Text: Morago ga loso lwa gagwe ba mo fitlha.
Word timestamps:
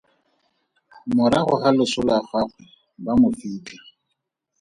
Morago 1.15 1.53
ga 1.61 1.69
loso 1.77 1.99
lwa 2.07 2.17
gagwe 2.29 2.63
ba 3.03 3.13
mo 3.19 3.29
fitlha. 3.37 3.79